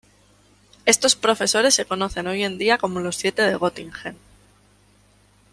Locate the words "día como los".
2.57-3.17